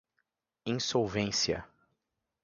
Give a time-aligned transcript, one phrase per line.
[0.65, 1.63] insolvência